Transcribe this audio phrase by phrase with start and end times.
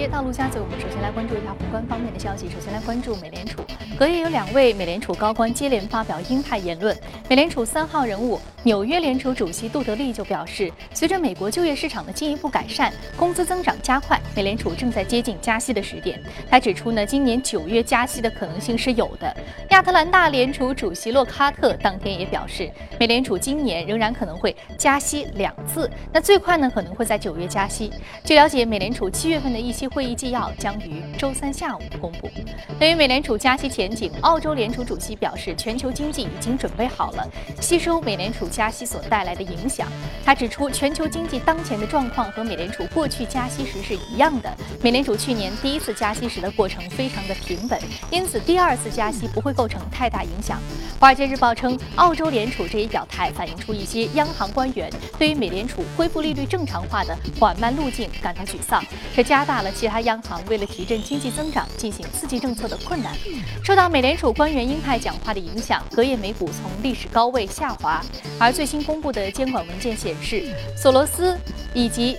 [0.00, 2.48] 接到陆家嘴，我们首先来关注一下宏观方面的消息。
[2.48, 3.60] 首先来关注美联储，
[4.00, 6.96] 隔夜有两位美联储高官接连发表鹰派言论。
[7.28, 16.18] 美联储三号人物、纽约联储主席杜德利就表示，随着美国就业市场的进一步改善，工资增长加快，美联储正在接近加息的时点。
[16.48, 19.36] 他指出呢，今年九月加息的可能性是有的。
[19.68, 27.92] 亚特兰大联储主席洛卡特当天也表示，美联储今年仍然可能会加息两次，那最快呢可能会在九月加息。
[28.24, 32.30] 据了解，美联储七月份的议息会议纪要将于周三下午公布。
[32.78, 37.26] 对于美联储加息前景，澳洲联储主席表示，全球经济已经准备好了
[37.60, 39.86] 吸收美联储加息所带来的影响。
[40.24, 44.50] 他指出，全球经济当前的状况和美联储过去加息时是一样的。
[44.82, 47.80] 美联储去年第一次加息时的过程非常的平稳，
[48.10, 50.58] 因此第二次加息不会构成太大影响。
[50.98, 63.16] 华尔街日报称，澳洲联储这一表态反映出一些央行官员对于美联储恢复利率正常化的缓慢路径感到沮丧，这加大了其他央行为了提振经济增长进行刺激政策的困难。
[63.64, 68.04] 受到美联储官员鹰派讲话的影响，隔夜美股从历史高位下滑，
[68.38, 70.44] 而最新公布的监管文件显示，
[70.76, 71.38] 索罗斯
[71.74, 72.16] 以及。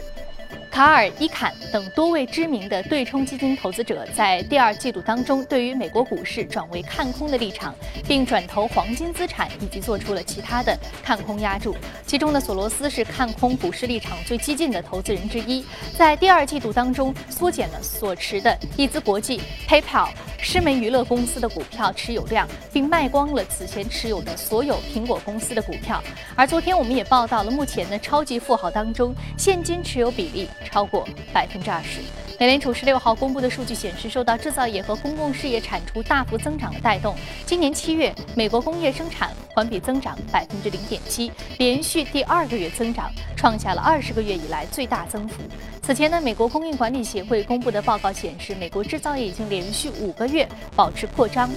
[0.71, 7.75] 卡尔伊坎等多位知名的对冲基金投资者在第二季度当中，对于美国股市转为看空的立场，
[8.07, 11.75] 并转投黄金资产以及做出了其他的看空压注。
[12.07, 15.63] 其中的索罗斯是看空股市立场最激进的投资人之一，
[15.97, 20.07] 在第二季度当中缩减了所持的易资国际、PayPal。
[20.43, 26.03] 施梅娱乐公司的股票持有量，并卖光了此前持有的所有苹果公司的股票。
[26.35, 31.99] 而昨天我们也报道了，目前的超级富豪当中，现金持有比例超过百分之二十。
[32.39, 45.35] 美联储十六号公布的数据显示，受到制造业和公共事业产出大幅增长的带动，今年七月美国工业生产环比增长百分之零点七，连续第二个月增长，创下了二十个月以来最大增幅。
[45.81, 51.49] 此前呢，美国供应管理协会公布的报告显示，美国制造业已经连续五个月保持扩张。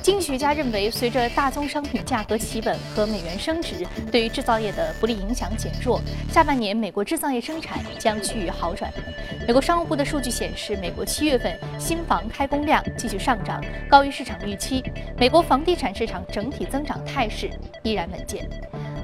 [0.00, 6.00] 经济学家认为，随着大宗商品价格企稳和美元升值，对于制造业的不利影响减弱，
[6.32, 8.92] 下半年美国制造业生产将趋于好转。
[9.46, 14.82] 美国商务部的数据显示，美国七月份新房开工量继续上涨，高于市场预期。
[15.18, 17.50] 美国房地产市场整体增长态势
[17.82, 18.48] 依然稳健。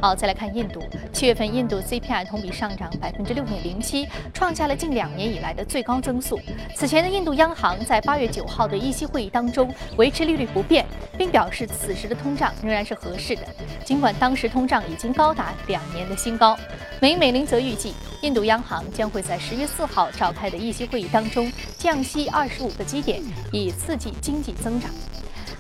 [0.01, 0.81] 好，再来看印度。
[1.13, 6.39] 七月份印度 CPI 同比上涨百分之六点零七，创下了近两年以来的最高增速。
[6.77, 10.87] 此前的印度央行在八月九号的议息会议当中维持利率不变，
[11.19, 13.43] 并表示此时的通胀仍然是合适的，
[13.85, 16.57] 尽管当时通胀已经高达两年的新高。
[17.01, 17.93] 美美林则预计，
[18.23, 23.21] 印度央行将会在十月四号召开的议息会议当中降息二十五个基点，
[23.51, 24.93] 以刺激经济增长。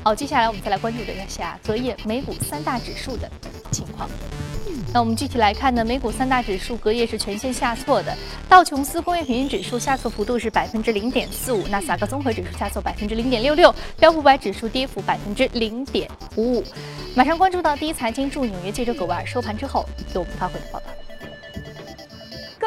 [0.05, 3.28] 好，接下来我们再来关注的一下昨夜美股三大指数的
[3.71, 4.09] 情况。
[4.93, 8.17] 那我们具体来看呢，美股三大指数隔夜是全线下挫的。
[8.49, 16.65] 道琼斯工业平均指数下挫幅度是百分之零点四五，纳斯达克综合指数下挫百分之零点六六，标普百指数跌幅百分之零点五五。
[17.15, 20.87] 马上关注到第一财经驻纽约记者葛维尔收盘之后给我们发回的报道。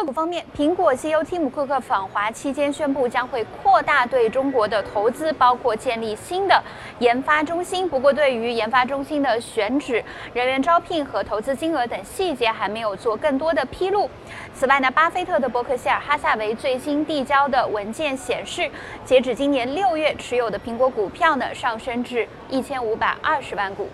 [0.01, 6.59] 个股方面，苹果 CEO 蒂姆·库克访华期间宣布，将会扩大对中国的投资，包括建立新的
[6.97, 7.87] 研发中心。
[7.87, 10.03] 不过，对于研发中心的选址、
[10.33, 14.09] 人员招聘和投资金额等细节，还没有做更多的披露。
[14.55, 18.67] 此外呢，巴菲特的伯克希尔·哈萨维最新递交的文件显示，
[19.05, 23.87] 截止今年六月，持有的苹果股票呢上升至一千五百二十万股。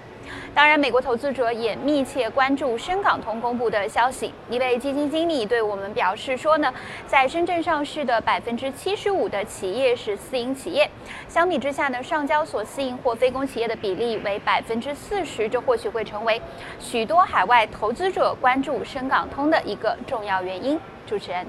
[0.53, 4.33] 当然，美国投资者也密切关注深港通公布的消息。
[4.49, 6.73] 一位基金经理对我们表示说呢，
[7.05, 10.89] 在深圳上市的百分之七十五的企业是私营企业，
[11.27, 16.41] 相比之下呢，上交所私营或非公企业的比例为百分之四十，这或许会成为
[16.79, 20.79] 许多海外投资者关注深港通的一个重要原因。
[21.05, 21.45] 主持人。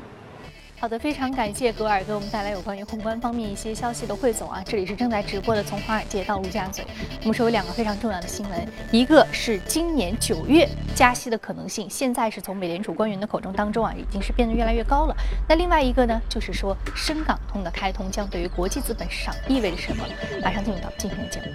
[0.80, 4.62] 好的，非常感谢格尔给我们带来有关于宏观方面一些消息的汇总啊！
[4.64, 6.84] 这里是正在直播的，从华尔街到陆家嘴，
[7.22, 15.16] 我们说有两个非常重要的新闻，一个是今年九月加息的可能性，现在是从美联储官员的口中当中啊，已经是变得越来越高了。
[15.48, 20.06] 那另外一个呢，就是说深港通的开通将对于国际资本市场意味着什么？
[20.44, 21.46] 马上进入到今天的节目。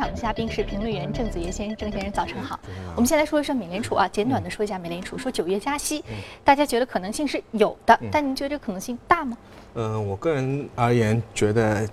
[0.00, 2.58] 现场的嘉宾是评论员郑子怡先生，郑先生早晨好。
[2.96, 6.02] 我们先来说一说美联储啊，简短的说一下美联储，说九月加息，
[6.42, 9.36] 大家觉得可能性是有的，但您觉得这可能性大吗？
[9.74, 11.86] 嗯，我个人而言觉得，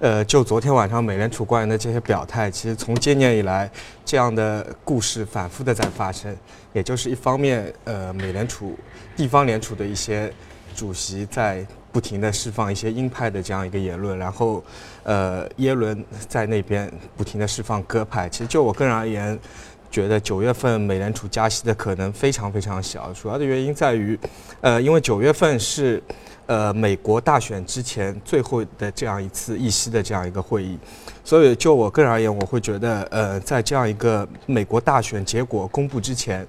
[0.00, 3.70] 呃，就昨天晚上美联储官员的这些表态，其实从今年以来
[4.04, 6.36] 这样的故事反复的在发生，
[6.72, 8.76] 也就是一方面，呃，美联储
[9.14, 10.32] 地方联储的一些
[10.74, 11.64] 主席在。
[11.96, 14.62] 不停的释放一些鹰派的这样一个言论，然后，
[15.02, 18.28] 呃，耶伦在那边不停的释放鸽派。
[18.28, 19.38] 其实就我个人而言，
[19.90, 23.10] 觉得九月份美联储加息的可能非常非常小。
[23.14, 24.18] 主要的原因在于，
[24.60, 26.02] 呃，因为九月份是
[26.44, 30.78] 呃美国大选之前最后的这样一次议息的这样一个会议，
[31.24, 36.46] 所以就我个人而言，我会觉得，呃，在这样一个美国大选结果公布之前。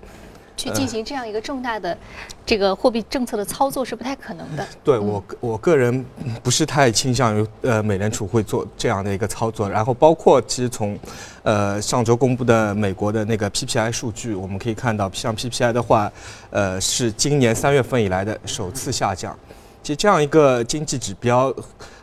[0.58, 1.96] 去进行这样一个重大的
[2.44, 4.68] 这个货币政策的操作是不太可能的。
[4.84, 6.04] 对我，我个人
[6.42, 9.70] 不是太倾向于呃美联储会做这样的一个操作。
[9.70, 10.98] 然后包括其实从
[11.44, 16.12] 呃上周公布的美国的那个 PPI 数据，我们可以看到，像 PPI 的话，
[16.50, 19.38] 呃是今年三月份以来的首次下降。
[19.84, 21.54] 其实这样一个经济指标，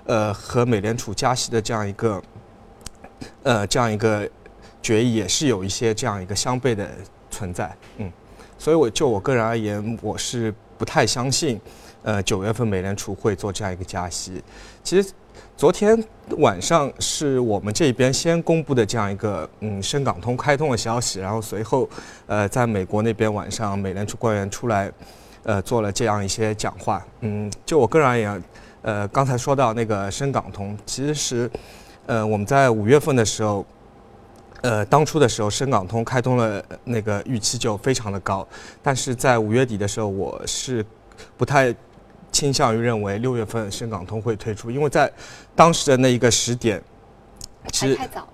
[0.06, 2.22] 呃和美联储加息的这样一个
[3.42, 4.26] 呃这样一个
[4.80, 6.88] 决议也是有一些这样一个相悖的
[7.30, 7.76] 存在。
[7.96, 8.10] 嗯。
[8.64, 11.60] 所以，我就我个人而言，我是不太相信，
[12.02, 14.42] 呃，九月份美联储会做这样一个加息。
[14.82, 15.12] 其实，
[15.54, 16.02] 昨天
[16.38, 21.86] 晚上是我们这边先公布的这样一个嗯深港通开通的消息，然后随后，
[22.26, 24.90] 呃，在美国那边晚上美联储官员出来，
[25.42, 27.06] 呃，做了这样一些讲话。
[27.20, 28.42] 嗯，就我个人而言，
[28.80, 31.50] 呃，刚才说到那个深港通，其实是，
[32.06, 33.62] 呃，我们在五月份的时候。
[34.64, 38.48] 呃，当初的时候，深港通开通了，那个预期就非常的高，
[38.82, 40.82] 但是在五月底的时候，我是
[41.36, 41.72] 不太
[42.32, 45.12] 倾向于认为六月份深港通会推出，因为在
[45.54, 46.82] 当时的那一个时点，
[47.72, 48.26] 其实太早。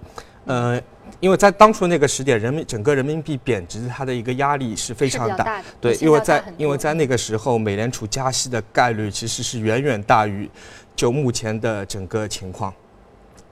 [0.44, 0.81] 呃，
[1.19, 10.49] 因为在当初那个时点，人民整个人民币贬值，它的一个压力是非常大，对，因为在因为在那个时候，美联储加息的概率其实是远远大于
[10.94, 12.73] 就目前的整个情况，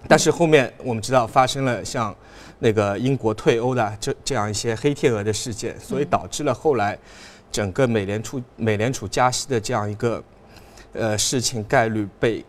[0.06, 2.14] 但是后面我们知道发生了像。
[2.60, 6.98] 那个英国退欧的这这样一些黑天鹅的事件，所以导致了后来
[7.52, 10.20] 整个美联储美联储加息的这样一个
[10.92, 12.44] 呃事情概率被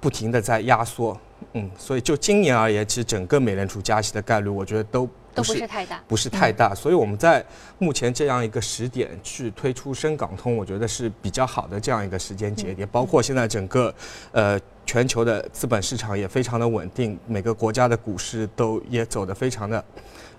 [0.00, 1.14] 不停的在压缩，
[1.52, 7.44] 嗯，所以就今年而言，其实整个美联储加息的概率，我觉得都都不是太大，不是太大，所以我们在
[7.76, 13.94] 目前这样一个时点去推出深港通，我觉得是比较好的这样一个时间节点，包括现在整个
[14.32, 14.58] 呃。
[14.84, 19.84] 全球的资本市场也非常的稳定，每个国家的股市都也走得非常的，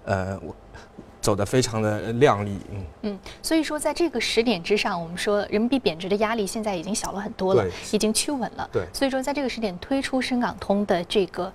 [0.05, 0.39] 呃，
[1.21, 2.85] 走得非常的靓丽，嗯。
[3.03, 11.51] 嗯，所以说在这个时点之上，我们说人民币贬值的压力现在已经小了很多了，已经趋稳了，对，所以说在这个时点推出深港通的这个。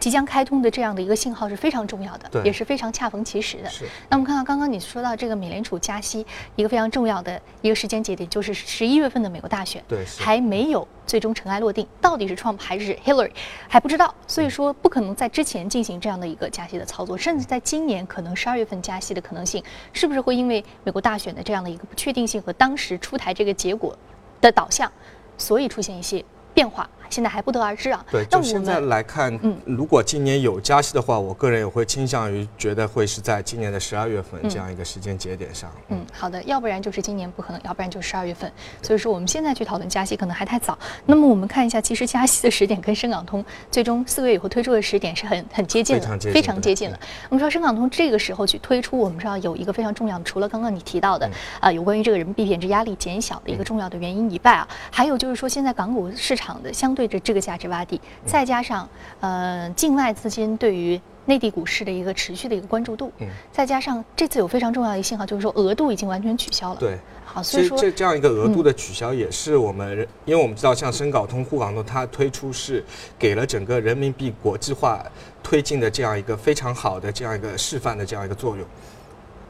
[0.00, 3.70] 即将开通的这样的一个信号是非常重要的，也是非常恰逢其时的。
[4.08, 6.26] 那我们看到刚刚你说到这个美联储加息
[6.56, 13.32] 一个非常重要的一个时间节点，就是十一月份的美国大选，对，还没有最终尘埃落定，到底是 Trump 还是 Hillary
[13.68, 19.62] 还不知道，所以说不可能在之前进行这样的一个加息的操作，甚至在今年可能十二月份加息的可能性，
[19.92, 23.94] 是不是会因为美国大选的这样的一个不确定性和当时出台这个结果
[24.40, 24.90] 的导向，
[25.36, 26.24] 所以出现一些
[26.54, 26.88] 变化？
[27.10, 28.04] 现在还不得而知啊。
[28.10, 35.70] 对，就现在来看，嗯，如果今年有加息的话，我个人也会倾向于觉得会是在今年的十二月份这样一个时间节点上。
[35.88, 38.50] 嗯，好的，要不然就是今年不可能，要不然就十二月份。
[38.80, 40.78] 所以说我们现在去讨论加息可能还太早。
[41.06, 46.98] 那么我们看一下，其实加息的时点跟深港通最终四个月以后推出的时点是很很接近的，非常接近了。
[47.28, 51.28] 我们说深港通这个时候去推出，我们知道有一个非常重要的，除了刚刚你提到的
[51.60, 58.00] 啊，有关于这个人民币贬值压力减小的一个重要的原因以外啊，还有就是说现在港股市场的相对的这个价值洼地。
[58.24, 58.88] 再加上，
[59.20, 66.80] 呃，境外资金对于内地股市的一个持续的一个关注度，嗯，再加上这次有非常重要的一个信号，就是说额度已经完全取消了。
[66.80, 72.84] 对，好，所以说这这样一个额度的取消也是我们，因为我们知道像深港通、沪港通，它推出是
[73.18, 75.04] 给了整个人民币国际化
[75.42, 78.66] 推进的这样一个非常好的这样一个示范的这样一个作用。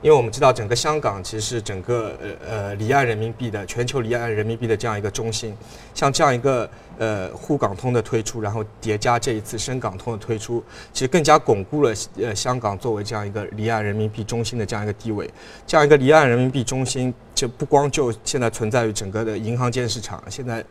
[0.02, 5.54] 因为我们知道，整个香港其实是整个呃呃离岸人民币的全球离岸人民币的这样一个中心，
[5.94, 15.28] 像这样一个呃沪港通的推出，然后叠加这一次深港通的推出，其实更加巩固了呃香港作为这样一个离岸人民币中心的这样一个地位。
[15.66, 20.64] 这样一个离岸人民币中心，就不光就现在存在于整个的银行间市场，现在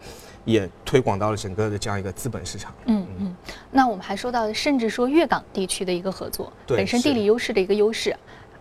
[0.44, 2.74] 也推广到了整个的这样一个资本市场。
[2.88, 3.36] 嗯嗯。
[3.70, 8.16] 那我们还说到，甚至说粤港地区的一个合作，本身地理优势的一个优势。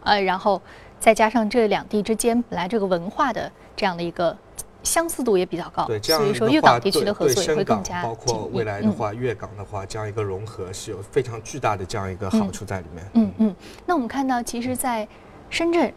[0.05, 0.61] 呃，然后
[0.99, 4.37] 再加上这两地之间本来这个文化的这样的一个
[4.83, 13.05] 相似度也比较高，对，所以说粤港地区的合作也会更加包括未来的话，粤港的话这样一个融合是有非常巨大的这样一个好处在里面。
[13.15, 13.57] 嗯嗯。
[13.85, 15.07] 那我们看到，其实，在
[15.51, 15.93] 深圳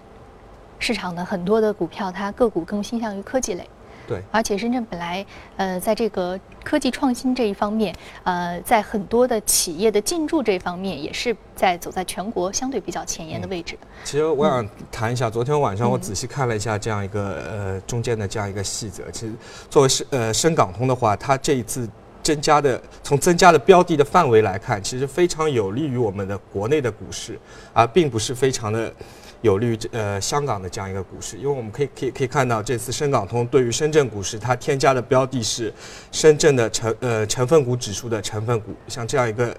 [0.79, 3.69] 市场的很多的股票，它个股更倾向于科技类。
[4.11, 5.25] 对，而且深圳本来，
[5.55, 13.77] 呃，在这个科技创新这一方面，呃，在很多的企业的进驻这方面，也是在走在全国相对比较前沿的位置。
[14.03, 19.09] 其实我想谈一下，昨天晚上我仔细看了一下这样一个呃中间的这样一个细则。
[19.11, 19.31] 其实
[19.69, 21.87] 作为深呃深港通的话，它这一次
[22.21, 27.39] 增加的从增加的标的的范围来看，其实非常有利于我们的国内的股市，
[27.71, 28.93] 而并不是非常的
[29.41, 31.37] 有利于呃香港的这样一个股市。
[31.37, 35.73] 因为我们可以可以可以看到，这次深港通对于深圳股市它添加的标的是
[36.11, 39.55] 深圳的成呃成分股指数的成分股，像这样一个。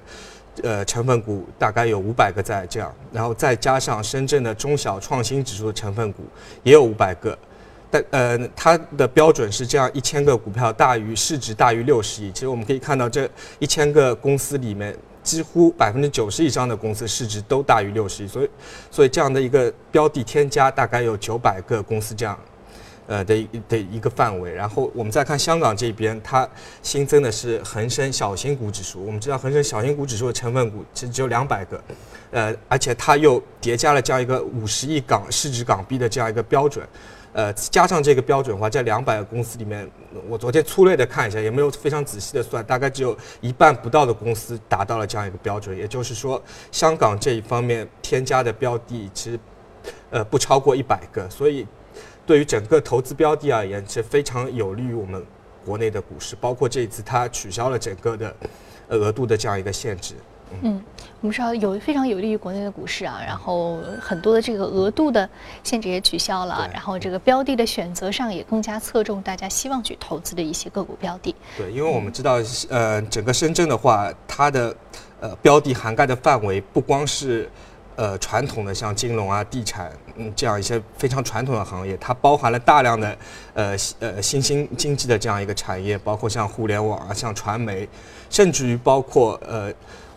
[0.63, 6.25] 呃，成分股大概有五百个在这样，然后再加上深圳的中小创新指数的成分股
[6.63, 7.39] 也有五百个，
[7.91, 12.31] 但呃，它的标准是这样：一千个股票大于市值大于六十亿。
[12.33, 13.27] 其实我们可以看到，这
[13.61, 18.51] 一千个公司里面，几乎百分之九十以上的公司市值都大于六十亿，所以，
[18.91, 22.39] 所以这样的一个标的添加大概有九百个公司这样。
[23.09, 26.49] 呃的的一个范围，然后我们再看香港这边，它
[26.83, 29.05] 新增的是恒生小型股指数。
[29.05, 31.83] 我们知道恒生小型股指数的成分股其实只有两百个，
[32.31, 36.87] 呃，而且它又叠加了这样一个五十亿港市值港币的这样一个标准，
[37.33, 39.91] 呃，加上这个标准的话，在两百个公司里面，
[40.29, 45.77] 我昨天粗略的看一下，也没有非常仔细的算，大概只有一半不到的公司达到了这样一个标准。
[45.77, 49.41] 也就是说，香港这一方面添加的标的其实，
[50.11, 51.67] 呃，不超过一百个，所以。
[52.25, 55.21] 对于整个投资标的而言，是非常有利于我们
[55.67, 56.37] 国内的股市。
[56.37, 58.33] 包括这一次，它取消了整个的
[58.91, 60.15] 额度的这样一个限制。
[60.63, 60.83] 嗯，
[61.21, 65.29] 我们知道有非常有利于国内的股市啊，然后很多的这个额度的
[65.65, 71.35] 限制也取消了，然后这个标的的选择上也更加侧重大家希望去投资的一些个股标的。
[71.57, 74.77] 对，因为我们知道，呃，整个深圳的话，它的
[75.21, 77.49] 呃标的涵盖的范围不光是。
[77.95, 83.17] 呃，传统的像金融啊、地产，嗯，这样一些非常传统的行业，它包含了大量的
[83.53, 87.87] 呃呃新兴经济的这样一个产业，包括像互联网啊、像传媒，
[88.31, 89.71] 甚至于包括呃，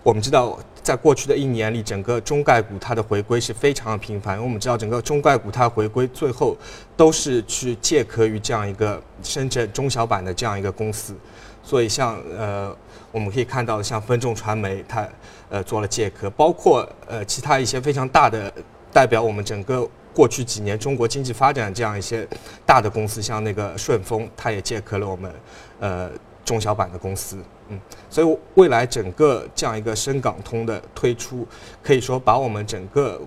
[0.06, 4.40] 我们知道在过去的一年里，整个中概股它的回归是非常频繁。
[4.40, 6.56] 我们知道整个中概股它回归最后
[6.96, 11.16] 都是去借壳于这样一个深圳中小板的这样一个公司，
[11.64, 12.76] 所以像呃。
[13.12, 15.08] 我们可以看到，像分众传媒，它
[15.48, 18.52] 呃做了借壳，包括呃其他一些非常大的
[18.92, 22.28] 代表我们整个过去几年中国经济发展这样一些
[22.66, 25.32] 大的公司，像那个顺丰，它也借壳了我们
[25.80, 26.10] 呃
[26.46, 27.78] 中小板的公司，嗯，
[28.10, 31.46] 所以未来整个这样一个深港通的推出，
[31.84, 33.20] 可以说把我们整个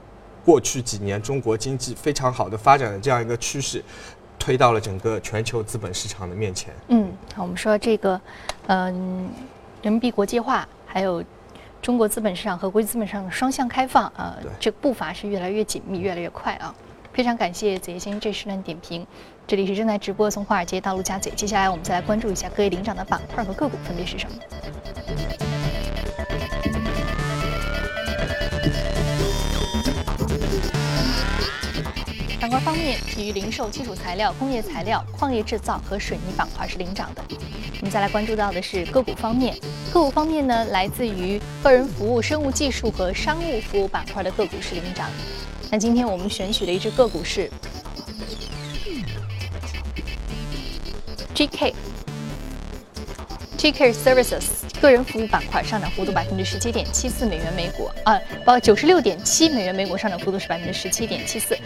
[0.42, 3.84] 过去几年中国经济非常好的发展的这样一个趋势，
[4.38, 6.72] 推到了整个全球资本市场的面前。
[6.88, 8.18] 嗯，好，我们说这个，
[8.68, 9.28] 嗯。
[9.80, 11.24] 人民币国际化，还有
[11.80, 16.74] 中国资本市场和国际资本市场的双向开放，呃，这个步伐是越来越紧密，越来越快啊！
[17.12, 19.06] 非常感谢子夜先生这时段点评。
[19.48, 24.36] 这里是正在直播从华尔街到陆家嘴，接下来我们再来关注一下各位领涨的板块和个股分别是什么。
[32.38, 37.24] 板块方面，体育零售、基础材料、工业材料、矿业制造和水泥板块是领涨的。
[37.80, 39.56] 我们再来关注到的是个股方面，
[39.90, 45.08] 个股方面呢，来自于个人服务、生物技术和商务服务板块的个股是领涨。
[45.70, 47.50] 那今天我们选取的一只个股是
[51.38, 51.72] GK
[53.56, 54.42] GK Services
[54.80, 61.56] 个人服务板块上涨幅度百分之十七点七四美元每股，啊，不九十六点七美元每股上涨幅度是百分之十七点七四。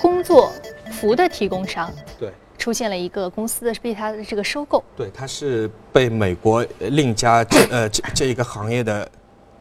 [0.00, 0.50] 工作
[0.90, 2.32] 服的提供商对。
[2.56, 9.06] 出现了一个公司的被它的这个收购，对，它是被美国另一家这呃这这一个行业的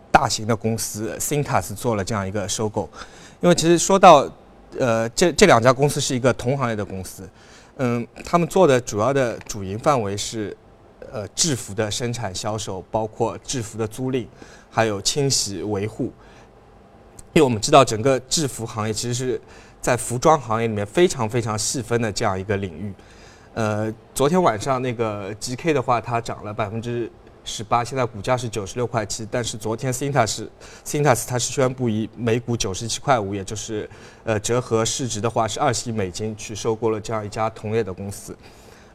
[0.10, 2.90] 大型的公司 Cintas 做了这样一个收购，
[3.42, 4.32] 因为其实说到
[4.80, 7.28] 呃这这两家公司是一个同行业的公司，
[7.78, 10.56] 嗯，他们做的主要的主营范围是
[11.12, 14.28] 呃制服的生产销售，包括制服的租赁，
[14.70, 16.06] 还有清洗维护，
[17.34, 19.42] 因为我们知道整个制服行业其实是。
[19.82, 22.94] 在服装行业里面非常非常细分的这样一个领域，
[23.56, 27.12] 呃，昨天晚上那个 GK 的话，它涨了百分之
[27.44, 29.28] 十八，现在股价是九十六块七。
[29.30, 30.48] 但是昨天 Cintas
[30.86, 33.90] Cintas 它是宣布以每股九十七块五，也就是
[34.24, 38.36] 呃折合市值的话是二十亿美金去收购了这样一家同类的公司。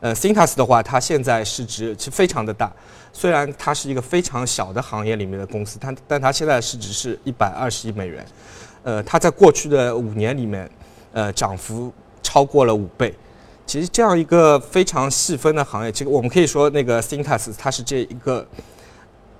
[0.01, 2.73] 呃，Cintas 的话，它现在市值其实非常的大，
[3.13, 8.25] 虽然它是一个非常小的行业里面的公司，它但它现在市值是一百二十亿美元。
[8.83, 10.71] 呃，它在过去的五年里面。
[11.13, 11.91] 呃，涨幅
[12.23, 13.15] 超过了五倍。
[13.67, 18.47] 其实这样一个非常细分的行业，其实我们可以说那个 Cintas 它是这一个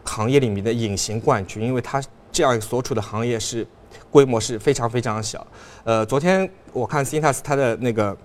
[0.05, 2.03] 行业里面的隐形冠军，因为它
[2.33, 3.67] 这样所处的行业是
[4.11, 5.47] 规模是非常非常小。
[5.85, 8.17] 呃，昨天我看 Cintas 它的那个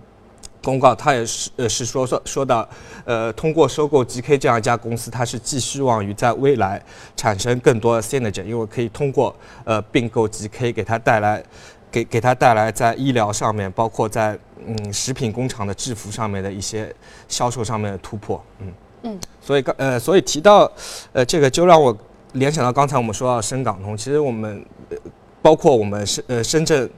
[0.63, 2.67] 公告，它也是呃是说说说到，
[3.05, 6.83] 呃，通过收购 GK 这样一家公司，它是寄希望于在未来
[7.15, 11.43] 产生更多的 synergy，因为可以通过呃并购 GK 给它带来。
[11.91, 16.93] 给给他带来在医疗上面，包括在嗯食品工厂的制服上面的一些
[17.27, 20.71] 销售上面的突破，嗯嗯，所以刚呃，所以提到
[21.13, 21.95] 呃这个就让我
[22.33, 24.97] 联想到刚才我们说到深港通，其实我们呃
[25.41, 26.89] 包括我们深呃深圳。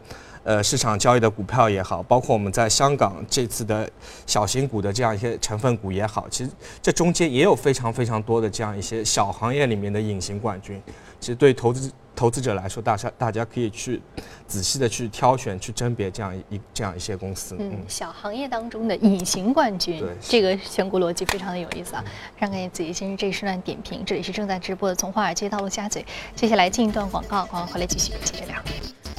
[0.46, 3.90] 呃，市场交易的股票也好，包括我们在香港这次的
[4.28, 6.52] 小型股的这样一些成分股也好，其实
[6.82, 10.84] 这中间也有非常非常多的这样一些小行业里面的隐形冠军。
[11.18, 11.90] 其实对投资
[12.24, 14.02] 投资者来说，大家大家可以去
[14.48, 17.58] 仔细的去挑选、去甄别这样一这样一些公司。
[17.60, 22.06] 嗯，小行业当中的隐形冠军，对，这个选股逻辑非常的有意思啊。
[22.38, 26.06] 让给子怡先生这一时段点评，这里是正在直播的从华尔街到陆家嘴。
[26.34, 28.56] 接下来进一段广告，广告回来继续接着聊。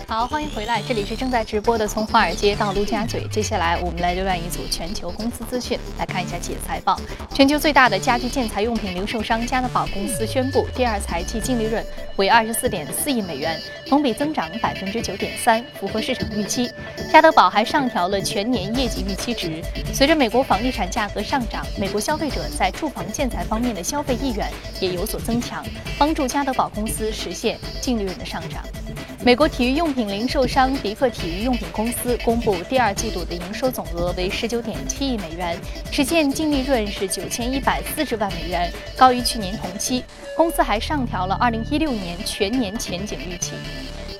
[0.06, 3.26] 好，欢迎回来，这里是正在直播的从华尔街到陆家嘴。
[3.30, 7.00] 接下来我们来浏览一组全球公司资讯，来看一下企业财报。
[7.32, 11.84] 全球最大的家居建材用品零售商家得宝公司宣布，第二财季净利润
[12.16, 16.70] 为二十四点四亿美元，同比增长百分之九点三，符合市场预期。
[17.12, 19.62] 家得宝还上调了全年业绩预期值。
[19.92, 24.50] 随着美国房地产价格上涨，美国消费者在住房建材方面的消费意愿
[24.80, 25.64] 也有所增强，
[25.98, 28.64] 帮助家得宝公司实现净利润的上涨。
[29.24, 35.56] 美国体育用品零售商迪克体育用品公司公布，第二季度的营收总额为十九点七亿美元，
[35.90, 40.04] 实现净利润是九千一百四十万美元，高于去年同期。
[40.36, 43.52] 公司还上调了二零一六年全年前景预期。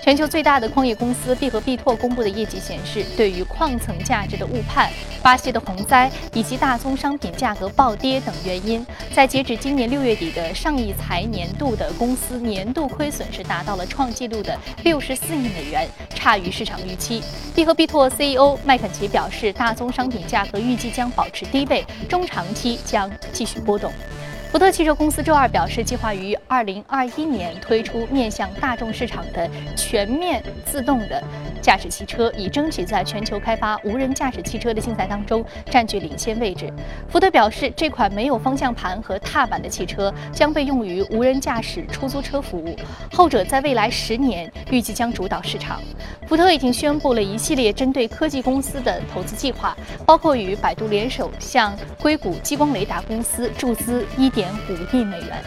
[0.04, 4.90] 全球最大的矿业公司必和必拓公布的业绩显示，对于矿层价值的误判、
[5.22, 17.22] 巴西的洪灾以及大宗商品价格暴跌等原因，在截止今年六月底的上一财年度的公司年度亏损是达到了创纪录的六十四亿美元，差于市场预期。
[17.54, 23.90] 必和必拓 CEO 麦肯齐表示，大宗商品价格预计将保持低位，中长期将继续波动。
[24.54, 31.20] 福特汽车公司周二表示，计划于二零二一年推出面向大众市场的全面自动的
[31.60, 36.72] 驾驶汽车，以争取在全球开发无人驾驶汽车的竞赛当中占据领先位置。
[37.08, 42.76] 福特表示，这款没有方向盘和踏板的汽车将被用于无人驾驶出租车服务，
[43.12, 45.82] 后者在未来十年预计将主导市场。
[46.28, 54.43] 福特已经宣布了一系列针对科技公司的投资计划，包括与百度联手向硅谷激光雷达公司注资一点。
[54.44, 55.42] 点五亿美元。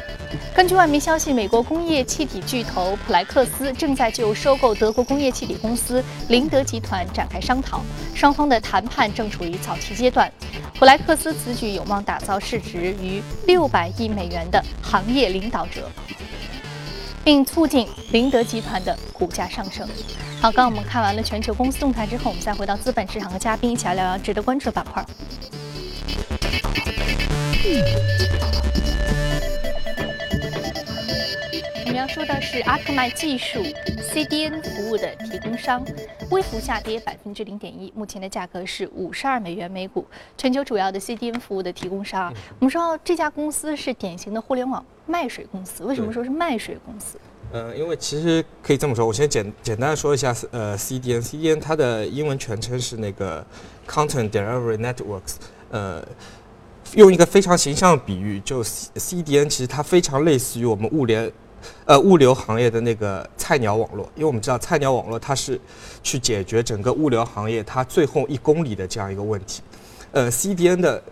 [0.56, 7.82] 根据外媒消息，美国工业气体巨头普莱克斯正在就收购德国工业气体公司林德集团展开商讨，
[8.16, 10.32] 双方的谈判正处于早期阶段。
[10.74, 15.90] 普莱克斯此举有望打造市值逾六百亿美元的行业领导者，
[17.24, 19.88] 并促进林德集团的股价上升。
[20.42, 25.06] 好，刚我们看完了全球公司动态之后，我们再回到资本市场和嘉宾一起来聊聊值得关注的板块。
[31.98, 33.60] 要说的是阿克麦技术
[34.14, 35.84] CDN 服务的提供商，
[36.30, 40.06] 微幅下跌百分之零点一，目前的价格是五十二美元每股。
[40.38, 45.84] 全球主要的 CDN 服务的提供商，我们说这家公司是典型的互联网卖水公司。
[45.86, 47.18] 为什么说是卖水公司？
[47.52, 53.44] 呃，因为其实可以这么说，我先简简单的说一下，呃，CDN，CDN 它的英文全称是那个
[53.88, 55.38] Content Delivery Networks，
[55.72, 56.08] 呃。
[56.94, 61.30] 用一个非常形象的比喻，就 CDN 其实它非常类似于我们物联。
[61.86, 65.60] 呃，物流行业的那个菜鸟网络，因为我们知道菜鸟网络它是
[66.04, 69.62] 去解决整个物流行业它最后一公里的这样一个问题。
[70.12, 71.04] 呃，CDN 的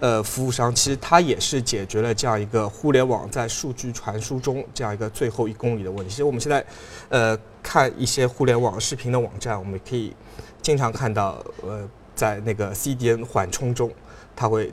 [0.00, 6.10] 呃服务商其实它也是解决了这样一个互联网在数据传输中这样一个最后一公里的问题。
[6.10, 6.64] 其实我们现在
[7.08, 10.14] 呃看一些互联网视频的网站，我们可以
[10.62, 13.90] 经常看到呃在那个 CDN 缓冲中，
[14.34, 14.72] 它会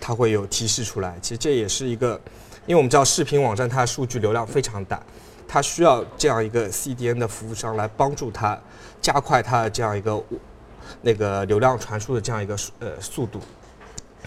[0.00, 1.16] 它会有提示出来。
[1.20, 2.20] 其实这也是一个。
[2.70, 5.02] 因为我们知道视频网站它的数据流量非常大，
[5.48, 8.56] 它需要这样一个 CDN 的服务商来帮助它
[9.00, 10.22] 加快它的这样一个
[11.02, 13.40] 那个流量传输的这样一个呃速度。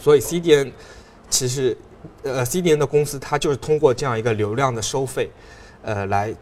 [0.01, 0.73] 所以 CDN
[1.29, 1.77] 其实
[2.21, 5.32] 呃 CDN 的公司它就是通过这样一个流量的收费
[5.82, 6.36] 呃来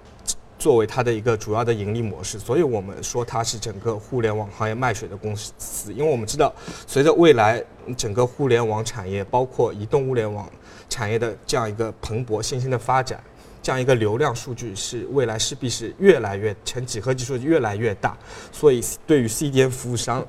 [0.61, 2.37] 作为它的一个主要的盈利模式。
[2.37, 6.53] 所以我们说它是整个互联网行业卖水的公司，因为我们知道
[6.85, 7.61] 随着未来
[7.97, 10.47] 整个互联网产业包括移动物联网。
[10.89, 13.23] 产业的这样一个蓬勃新兴的发展，
[13.63, 18.17] 这样一个流量数据是未来势必是越来越成几何级数越来越大，
[18.51, 20.21] 所以对于 CDN 服务商，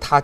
[0.00, 0.20] 它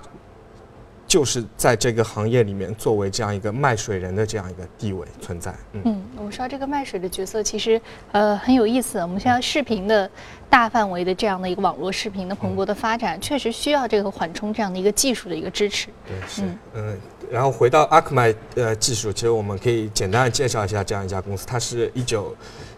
[1.06, 5.54] 就是在这个行业里面作为这样一个卖水人的这样一个地位存在。
[5.72, 7.80] 嗯，我说这个卖水的角色其实
[8.12, 8.98] 呃很有意思。
[8.98, 10.10] 我们现在视频的
[10.50, 15.88] 大范围的这样的一个网络视频的蓬勃的发展，确实需要这个缓冲这样的一个技术的一个支持。
[16.06, 16.42] 对，是，
[16.74, 16.98] 嗯。
[17.28, 22.32] 然后回到阿克麦呃技术，其实我们可以简单的介绍一下这样一家公司，它是一九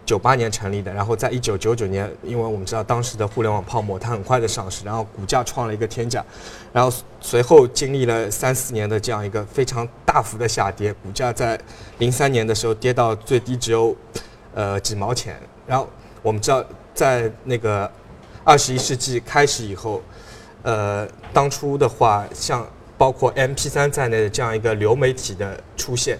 [0.08, 6.24] 九八年成立的，然后在一九九九年，因为我们知道当时的互联网泡沫，它很快的上市，然后股价创了一个天价，
[6.72, 6.90] 然后
[7.20, 11.60] 随后经历了三四年的这样一个非常大幅的下跌，股价在
[11.98, 13.94] 零三年的时候跌到最低只有
[14.54, 15.86] 呃几毛钱，然后
[16.22, 17.90] 我们知道在那个
[18.44, 20.00] 二十一世纪开始以后，
[20.62, 22.66] 呃，当初的话像
[22.96, 26.18] 包括 M P 三在内的这样一个流媒体的出现。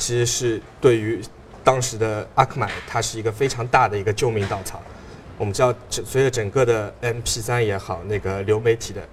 [0.00, 1.20] 其实是对于
[1.68, 4.80] 当时的阿克麦，它是一个非常大的一个救命稻草。
[5.36, 9.06] 我们知道，随着整个的 MP3 也好，那个流媒体的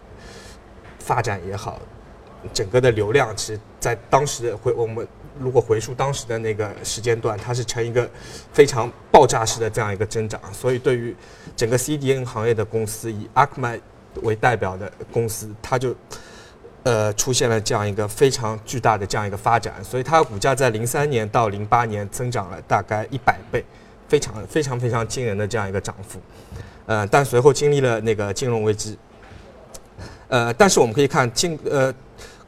[1.00, 1.82] 发展也好，
[2.54, 5.06] 整个的流量，其实在当时的回我们
[5.38, 8.10] 如果回溯当时的那个时间段，它是呈一个
[8.54, 10.40] 非常爆炸式的这样一个增长。
[10.54, 11.14] 所以，对于
[11.58, 13.78] 整个 CDN 行业的公司，以阿克麦
[14.22, 15.94] 为代表的公司，它就。
[16.86, 23.66] 呃，出现了这样一个非常巨大的这样一个发展，所以它股价在零三年到零八年增长了大概一百倍，
[24.08, 26.20] 非常非常非常惊人的这样一个涨幅。
[26.86, 28.96] 呃，但随后经历了那个金融危机。
[30.28, 31.92] 呃，但是我们可以看，经呃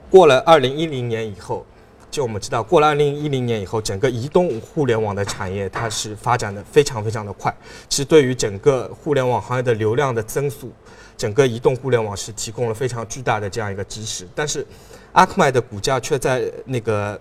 [0.07, 1.65] 过了二零一零年以后，
[2.11, 7.51] 就我们知道，过了二零一零年以后，整个移动互联网的产业它是发展的非常非常的快，
[7.89, 10.71] 其实对于整个互联网行业的流量的增速。
[11.17, 14.63] 整个移动互联网是提供了非常巨大的这样一个支持，但是
[15.13, 17.19] 阿克麦的股价却在那个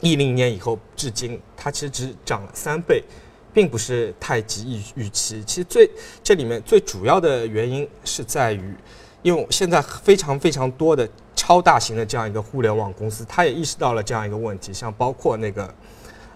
[0.00, 3.02] 一零年以后至今，它其实只涨了三倍，
[3.50, 5.42] 并不是太及预预期。
[5.44, 5.90] 其实最
[6.22, 8.76] 这里面最主要的原因是在于，
[9.22, 15.74] 因为现在非常非常多的超大型的这样一个互联网公司，它也意识到了这样一个问题，像包括那个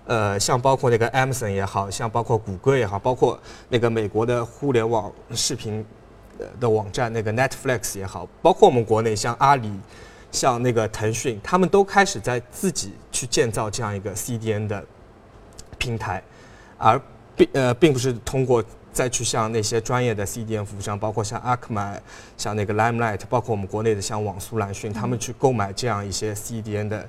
[0.07, 5.85] 呃，像包括那个 Amazon 也好像包括谷歌也好，包括那个美国的互联网视频。
[6.61, 9.71] 的网站那个 Netflix 也好，包括我们国内像阿里、
[10.31, 14.85] 像那个腾讯，他们都开始在自己去建造这样一个 CDN 的
[15.79, 16.23] 平台，
[16.79, 17.01] 而
[17.37, 21.99] 并呃并不是通过再去向那些专业的 CDN 服务商，包括像 Akamai、
[22.37, 27.09] 像那个 Limelight，包括我们国内的像网速、蓝讯，他们去购买这样一些 CDN 的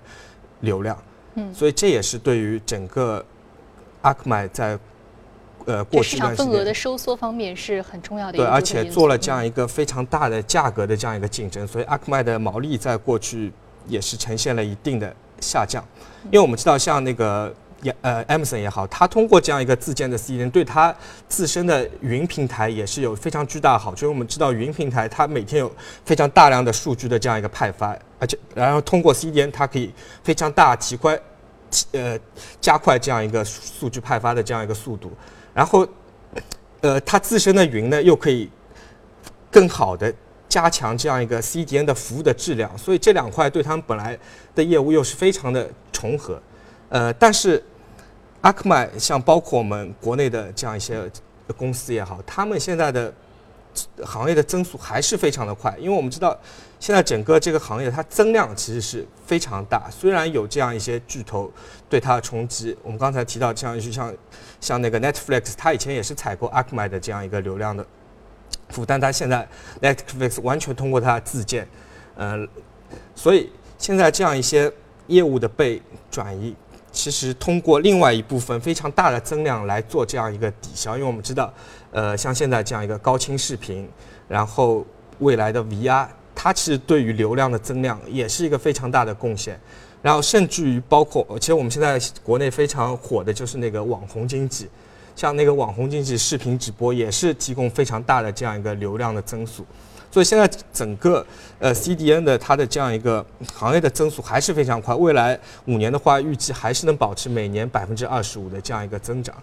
[0.62, 0.98] 流量。
[1.36, 3.26] 嗯，所以这也是对于整个
[4.02, 4.80] Akamai 在
[5.66, 8.38] 呃，过市场份额的收缩方面是很重要的。
[8.38, 13.52] 对，而且做了这样一个非常大的价格的这样一个竞争，所以阿克麦的毛利在过去
[13.88, 15.84] 也是呈现了一定的下降。
[16.26, 20.96] 因为我们知道，像那个也呃，Amazon 也好，它通过这样一个自建的 CDN，对它
[21.28, 24.06] 自身的云平台也是有非常巨大的好处。
[24.06, 25.70] 因为我们知道，云平台它每天有
[26.06, 31.20] 非常大量的数据的这样一个派发，而且然后通过 CDN，它可以非常大提快，
[31.92, 32.18] 呃，
[32.62, 35.12] 加快这样一个数据派发的这样一个速度。
[35.54, 35.88] 然后，
[36.82, 38.50] 呃，它自身的云呢，又可以
[39.52, 40.14] 更好的
[40.50, 44.18] 加强这样一个 CDN 的服务的质量，所以这两块对他们本来
[44.56, 46.42] 的业务又是非常的重合。
[46.90, 47.64] 呃，但是
[48.42, 51.10] 阿克麦像包括我们国内的这样一些
[51.56, 53.14] 公司也好，他们现在的
[54.04, 56.38] 行业的增速还是非常的快，因为我们知道。
[56.84, 61.50] 现在整个这个行业它增量其实是非常大，虽然有这样一些巨头
[61.90, 64.14] 对它的冲击，我们刚才提到像就像
[64.60, 67.88] 像那个 Netflix，它以前也是采购 Akamai 的这样一个流量的
[68.68, 69.48] 服务，但它现在
[69.82, 71.66] Netflix 完全通过它自建，
[72.18, 72.46] 呃，
[73.16, 74.70] 所以现在这样一些
[75.08, 76.54] 业务的被转移，
[76.92, 81.54] 其实通过另外一部分非常大的增量来做这样一个抵消，因为我们知道，
[81.92, 83.90] 呃，像现在这样一个高清视频，
[84.28, 84.86] 然后
[85.20, 86.08] 未来的 VR。
[86.36, 89.60] 它其实对于流量的增量也是一个非常大的贡献，
[90.02, 94.68] 然后甚至于包括，其实我们现在国内非常火的就是那个网红经济，
[95.16, 99.66] 像那个网红经济视频直播也是提供非常大的这样一个流量的增速，
[100.12, 101.26] 所以现在整个
[101.60, 109.36] 呃 CDN 的它的这样一个行业的增速还是非常快，未来五年的话预计还是能保持每年百分之二十五的这样一个增长，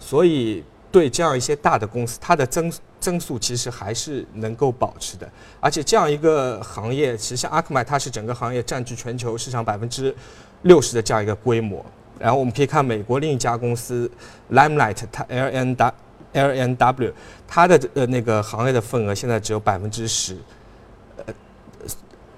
[0.00, 0.64] 所以。
[0.90, 5.30] 对这样一些大的公司，它的增增速其实还是能够保持的。
[5.60, 10.14] 而且这样一个行业，其实像阿克麦，它是整个行业占据全球市场百分之
[10.62, 11.84] 六十的这样一个规模。
[12.18, 14.10] 然后我们可以看美国另一家公司
[14.50, 15.94] Limelight，它 L N W
[16.32, 17.12] L N W，
[17.46, 20.36] 它的呃那个行业的份额现在只有百分之十。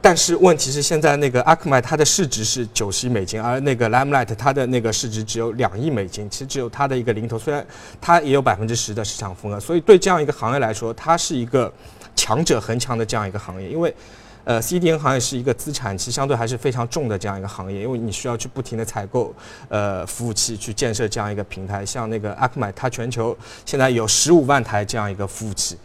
[0.03, 7.65] 但是问题是，现在那个阿克麦它的市值是九十亿美金，而那个 Limelight 它的那个市值只有两亿美金，其实只有它的一个零头，虽然
[8.01, 11.71] 它也有百分之十的市场份额，所以对这样一个行业来说，它是一个
[12.17, 13.69] 强者恒强的这样一个行业。
[13.69, 13.95] 因为，
[14.45, 19.35] 呃，CDN 行业是一个资产其实相对还是非常重的这样一个行业，因为你需要去不停的采购
[19.69, 21.85] 呃服务器去建设这样一个平台。
[21.85, 23.37] 像那个阿克麦，它全球
[23.67, 25.77] 现在有十五万台这样一个服务器，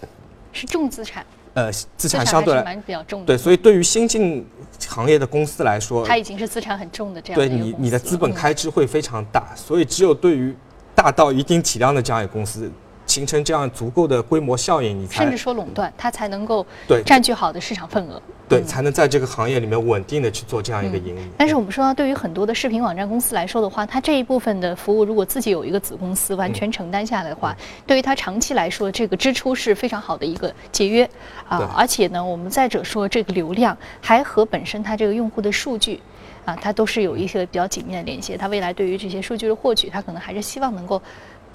[0.54, 1.26] 是重资产。
[1.56, 4.46] 呃，资产相对来比较重的，对，所以对于新进
[4.88, 7.36] 行业的公司来说，它已经是资产很重的这样。
[7.36, 10.54] 对你，你的资本开支会非常大，所以只有对于
[10.94, 12.70] 大到一定体量的这样一个公司。
[13.06, 21.22] 形成这样足够的规模效应，你才甚至说垄断，它才能够对占据好的市场份额，对，才能在这个行业里面稳定的去做这样一个盈利。
[21.38, 31.08] 但是我们说，对于很多的视频网站公司来说的话，它这一部分的服务，如果自己有一个子公司完全承担下来的话，对于它长期来说，这个支出是非常好的一个节约
[31.48, 31.72] 啊。
[31.76, 36.02] 而且呢，我们再者说，这个流量还和本身它这个用户的数据
[36.44, 38.36] 啊，它都是有一些比较紧密的联系。
[38.36, 41.02] 它未来对于这些数据的获取，它可能还是希望能够。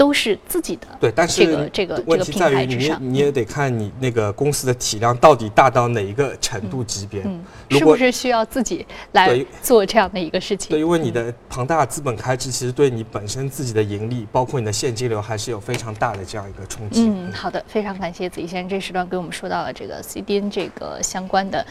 [0.01, 10.71] 都是自己的，对，但是这个这个问题在于你你也得看你那个公司的体量到底大到哪一个程度级别，嗯，是不是需要自己来做这样的一个事情？
[10.71, 17.03] 对，因为你的庞大资本开支，其实对你本身自己的盈利，包括你的现金流，还是有非常大的这样一个冲击。
[17.03, 21.63] 嗯，好的，非常感谢子怡先生这时段给我们说到了这个 CDN 这个相关的。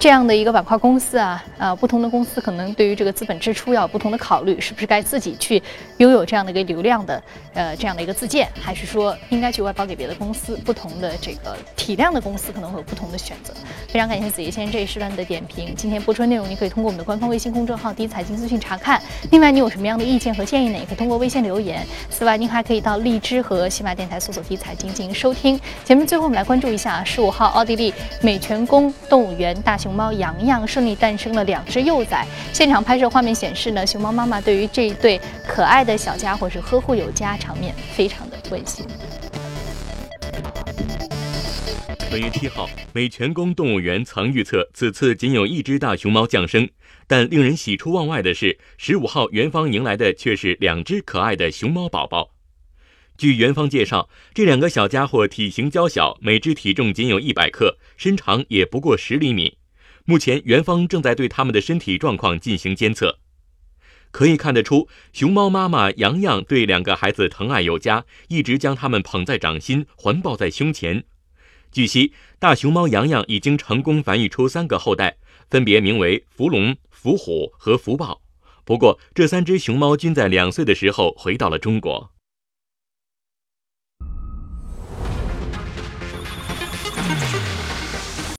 [0.00, 5.62] 这样的一个板块公司啊，啊，不同的公司可能对于这个资本支出要有不同的考虑，是不是该自己去
[5.98, 10.56] 拥有这样的一个流量的，呃，这样的一个自建，还是说应该去外包给别的公司？
[10.64, 13.52] 不同的这个体量的公司可能会有不同的选择。
[13.88, 15.74] 非常感谢子怡先生这一时段的点评。
[15.76, 19.02] 今天播出的内容，你可以通过我们的官方微信公众号“第一财经资讯”查看。
[19.30, 20.78] 另外，你有什么样的意见和建议呢？
[20.78, 21.86] 也可以通过微信留言。
[22.08, 25.60] 此外，您还可以到荔枝和喜马电台搜索“第一财经”进行收听。
[25.84, 30.64] 节目最后，我们来关注一下十五号奥地利美泉宫动物园大熊熊猫洋洋。
[30.64, 32.24] 顺利诞生了两只幼崽。
[32.52, 38.86] 现场拍摄画面显示呢，熊猫妈妈对于这一对可爱的小家伙是呵护有加，场面非常的温馨。
[42.08, 46.68] 本月七号，美泉宫动物园曾预测此次仅有一只大熊猫降生，
[47.08, 52.30] 但令人喜出望外的是，十五号园方迎来的却是两只可爱的熊猫宝宝。
[53.18, 59.58] 据园方介绍，这两个小家伙体型娇小，每只体重仅有一百克，身长也不过十厘米。
[60.10, 63.20] 目前，园方正在对他们的身体状况进行监测。
[64.10, 71.04] 可以看得出，熊猫妈妈洋洋对两个孩子疼爱有加，一直将他们捧在掌心，环抱在胸前。
[71.70, 75.16] 据悉，大熊猫洋洋已经成功繁育出三个后代，
[75.48, 78.20] 分别名为福龙、福虎和福豹。
[78.64, 82.10] 不过，这三只熊猫均在两岁的时候回到了中国。